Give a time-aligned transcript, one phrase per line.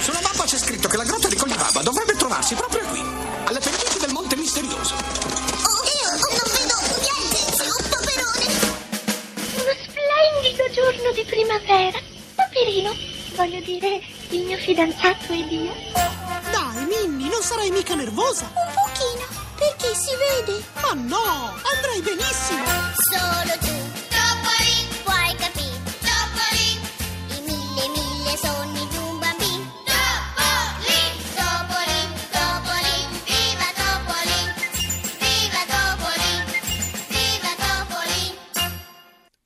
[0.00, 3.00] Sulla mappa c'è scritto che la grotta di Colibaba dovrebbe trovarsi proprio qui,
[3.44, 4.94] alle pendici del Monte Misterioso.
[4.94, 8.46] Oh, io non vedo niente, c'è un paperone.
[9.54, 11.98] Uno splendido giorno di primavera.
[12.34, 12.94] Paperino,
[13.36, 14.00] voglio dire,
[14.30, 15.74] il mio fidanzato ed io.
[16.50, 18.50] Dai, Minnie, non sarai mica nervosa?
[18.54, 20.64] Un pochino, perché si vede.
[20.80, 22.69] Ma no, andrai benissimo.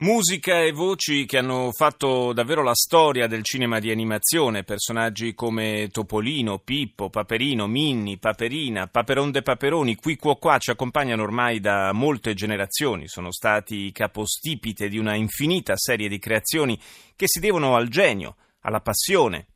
[0.05, 5.89] Musica e voci che hanno fatto davvero la storia del cinema di animazione, personaggi come
[5.91, 11.93] Topolino, Pippo, Paperino, Minni, Paperina, Paperon de Paperoni, qui qua qua ci accompagnano ormai da
[11.95, 16.79] molte generazioni, sono stati capostipite di una infinita serie di creazioni
[17.17, 19.47] che si devono al genio, alla passione,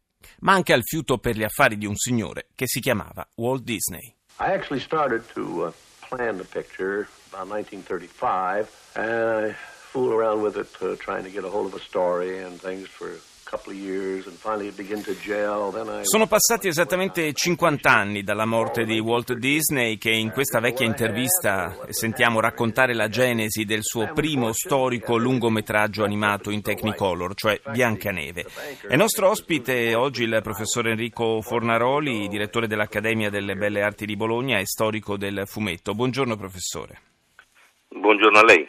[0.41, 4.17] ma anche al fiuto per gli affari di un signore che si chiamava Walt Disney.
[4.41, 5.73] I actually started to uh,
[6.09, 9.55] plan the picture about 1935, and I
[9.91, 12.87] fooled around with it, uh, trying to get a hold of a story and things
[12.87, 15.71] for a couple of years, and finally it began to gel.
[15.73, 20.61] Then I Sono passati esattamente 50 anni dalla morte di Walt Disney che in questa
[20.61, 27.59] vecchia intervista sentiamo raccontare la genesi del suo primo storico lungometraggio animato in Technicolor, cioè
[27.71, 28.45] Biancaneve.
[28.87, 34.59] È nostro ospite oggi il professor Enrico Fornaroli, direttore dell'Accademia delle Belle Arti di Bologna
[34.59, 35.95] e storico del fumetto.
[35.95, 37.01] Buongiorno professore.
[37.89, 38.69] Buongiorno a lei.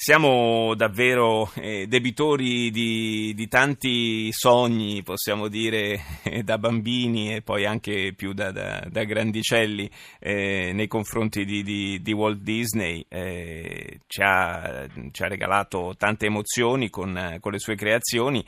[0.00, 7.66] Siamo davvero eh, debitori di, di tanti sogni, possiamo dire, eh, da bambini e poi
[7.66, 13.04] anche più da, da- da grandicelli eh, nei confronti di, di- di Walt Disney.
[13.08, 18.44] Eh, ci, ha, ci ha regalato tante emozioni con, con le sue creazioni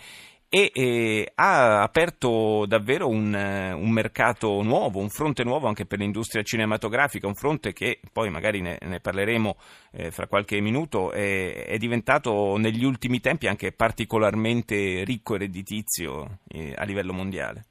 [0.52, 6.00] e eh, ha aperto davvero un, eh, un mercato nuovo, un fronte nuovo anche per
[6.00, 9.56] l'industria cinematografica, un fronte che poi magari ne, ne parleremo
[9.92, 16.40] eh, fra qualche minuto, è, è diventato negli ultimi tempi anche particolarmente ricco e redditizio
[16.48, 17.66] eh, a livello mondiale.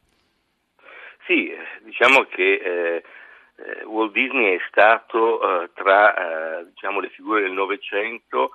[1.27, 1.51] Sì,
[1.83, 3.03] diciamo che eh,
[3.57, 8.51] eh, Walt Disney è stato tra diciamo, le figure del Novecento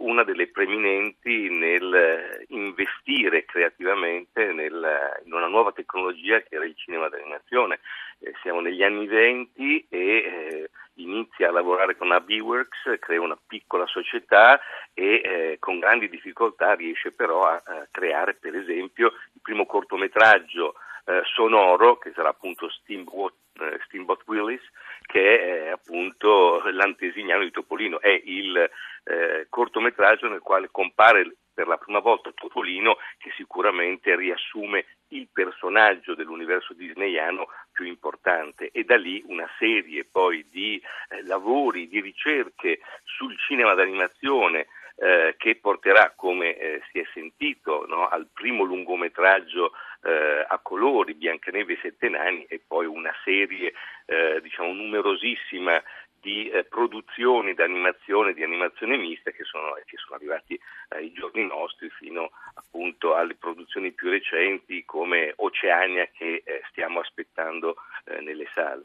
[0.00, 6.74] una delle preminenti nel eh, investire creativamente nel- in una nuova tecnologia che era il
[6.76, 7.80] cinema d'animazione.
[8.18, 13.86] Eh, siamo negli anni venti e eh, inizia a lavorare con ABWorks, crea una piccola
[13.86, 14.60] società
[14.92, 20.74] e eh, con grandi difficoltà riesce però a, a creare per esempio il primo cortometraggio
[21.06, 24.62] eh, sonoro che sarà appunto Steamboat, eh, Steamboat Willis
[25.02, 31.66] che è eh, appunto l'antesignano di Topolino, è il eh, cortometraggio nel quale compare per
[31.66, 38.70] la prima volta Topolino che sicuramente riassume il personaggio dell'universo disneyano più importante.
[38.72, 45.34] E da lì una serie poi di eh, lavori, di ricerche sul cinema d'animazione eh,
[45.38, 49.72] che porterà, come eh, si è sentito, no, al primo lungometraggio
[50.02, 53.72] eh, a colori, Biancaneve e Sette Nani, e poi una serie
[54.06, 55.82] eh, diciamo numerosissima
[56.20, 60.58] di eh, produzioni d'animazione, di animazione mista che sono, che sono arrivati
[60.88, 67.76] ai giorni nostri fino appunto alle produzioni più recenti come Oceania che eh, stiamo aspettando
[68.04, 68.82] eh, nelle sale.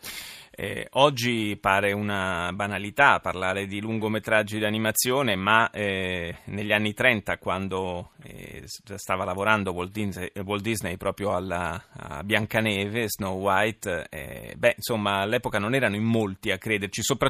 [0.58, 7.38] Eh, oggi pare una banalità parlare di lungometraggi di animazione, ma eh, negli anni 30,
[7.40, 14.54] quando eh, stava lavorando Walt Disney, Walt Disney proprio alla, a Biancaneve, Snow White, eh,
[14.56, 17.25] beh, insomma, all'epoca non erano in molti a crederci, soprattutto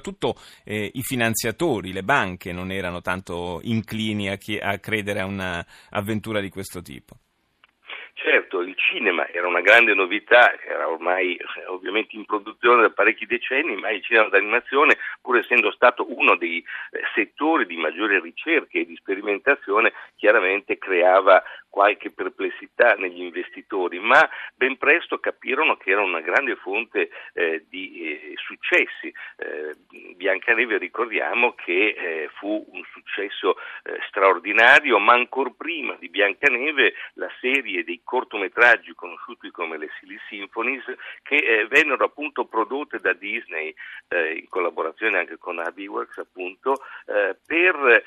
[0.64, 6.40] eh, i finanziatori, le banche non erano tanto inclini a, chi- a credere a un'avventura
[6.40, 7.18] di questo tipo.
[8.56, 13.26] certo il cinema era una grande novità, era ormai eh, ovviamente in produzione da parecchi
[13.26, 18.80] decenni, ma il cinema d'animazione, pur essendo stato uno dei eh, settori di maggiore ricerca
[18.80, 21.44] e di sperimentazione, chiaramente creava
[21.76, 24.26] qualche perplessità negli investitori, ma
[24.56, 29.14] ben presto capirono che era una grande fonte eh, di eh, successi.
[29.36, 29.76] Eh,
[30.16, 37.30] Biancaneve ricordiamo che eh, fu un successo eh, straordinario, ma ancora prima di Biancaneve la
[37.42, 40.86] serie dei cortometraggi conosciuti come le Silly Symphonies
[41.24, 43.76] che eh, vennero appunto prodotte da Disney
[44.08, 46.76] in collaborazione anche con Abiworks appunto
[47.46, 48.04] per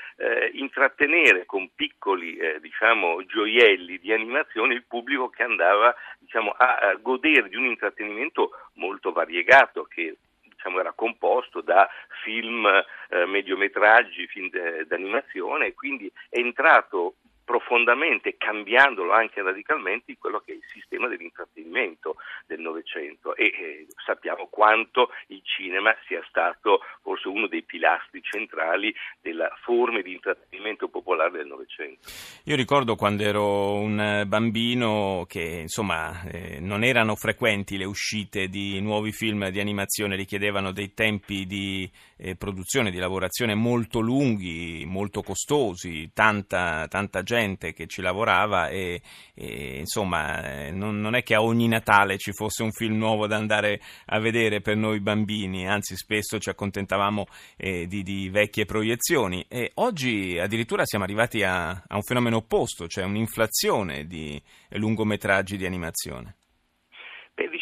[0.52, 7.48] intrattenere con piccoli diciamo gioielli gioielli di animazione il pubblico che andava diciamo, a, godere
[7.48, 11.88] di un intrattenimento molto variegato che diciamo, era composto da
[12.22, 14.48] film, eh, mediometraggi, film
[14.86, 17.14] d'animazione quindi è entrato
[17.48, 22.16] profondamente, cambiandolo anche radicalmente, quello che è il sistema dell'intrattenimento
[22.46, 28.94] del Novecento e eh, sappiamo quanto il cinema sia stato forse uno dei pilastri centrali
[29.22, 32.06] della forma di intrattenimento popolare del Novecento.
[32.44, 38.78] Io ricordo quando ero un bambino che insomma eh, non erano frequenti le uscite di
[38.82, 45.22] nuovi film di animazione, richiedevano dei tempi di eh, produzione, di lavorazione molto lunghi, molto
[45.22, 49.00] costosi, tanta, tanta gente che ci lavorava e,
[49.34, 53.36] e insomma non, non, è che a ogni Natale ci fosse un film nuovo da
[53.36, 57.26] andare a vedere per noi bambini, anzi spesso ci accontentavamo
[57.56, 62.88] eh, di, di, vecchie proiezioni e oggi addirittura siamo arrivati a, a un fenomeno opposto,
[62.88, 64.40] cioè un'inflazione di
[64.70, 66.34] lungometraggi di animazione.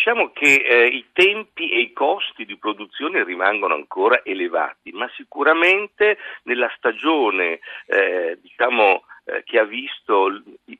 [0.06, 6.17] Diciamo che eh, i tempi e i costi di produzione rimangono ancora elevati, ma sicuramente
[6.44, 10.29] nella stagione eh, diciamo, eh, che ha visto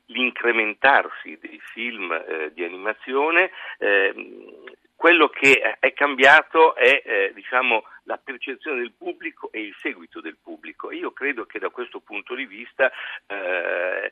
[0.05, 4.63] l'incrementarsi dei film eh, di animazione, ehm,
[4.95, 10.37] quello che è cambiato è eh, diciamo, la percezione del pubblico e il seguito del
[10.41, 10.89] pubblico.
[10.93, 12.89] Io credo che da questo punto di vista
[13.27, 14.09] eh,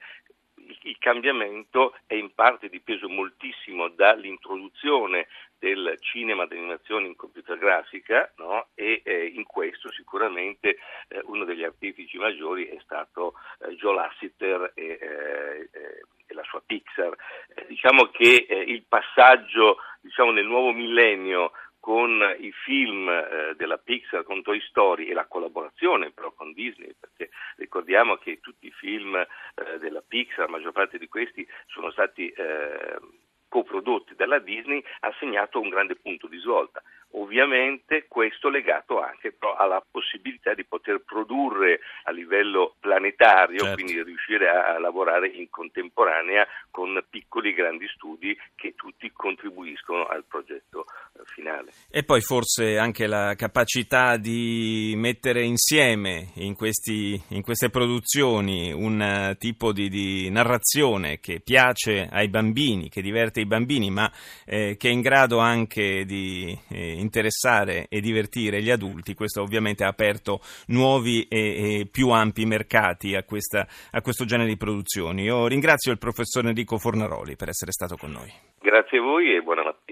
[0.84, 5.28] il cambiamento è in parte dipeso moltissimo dall'introduzione
[5.58, 8.68] del cinema d'animazione in computer grafica no?
[8.76, 10.78] e eh, in questo sicuramente
[11.08, 16.44] eh, uno degli artefici maggiori è stato eh, Joe Lasseter e, eh, eh, e, la
[16.44, 17.16] sua Pixar.
[17.56, 21.52] Eh, diciamo che il passaggio diciamo, nel nuovo millennio
[21.86, 26.96] con i film eh, della Pixar con Toy Story e la collaborazione però con Disney,
[27.00, 31.92] perché ricordiamo che tutti i film eh, della Pixar, la maggior parte di questi sono
[31.92, 32.98] stati eh,
[33.48, 36.82] coprodotti dalla Disney, ha segnato un grande punto di svolta.
[37.12, 43.76] Ovviamente questo legato anche alla possibilità di poter produrre a livello planetario, certo.
[43.76, 50.26] quindi riuscire a, lavorare in contemporanea con piccoli e grandi studi che tutti contribuiscono al
[50.26, 50.88] progetto
[51.26, 51.72] finale.
[51.90, 59.30] E poi forse anche la capacità di mettere insieme in, questi, in queste produzioni un
[59.32, 64.12] uh, tipo di, di, narrazione che piace ai bambini, che diverte i bambini, ma
[64.46, 69.84] eh, che è in grado anche di eh, interessare e divertire gli adulti, questo ovviamente
[69.84, 75.24] ha aperto nuovi e, e più ampi mercati a, questa, a questo genere di produzioni.
[75.24, 78.32] Io ringrazio il professor Enrico Fornaroli per essere stato con noi.
[78.60, 79.85] Grazie a voi e buona mattina.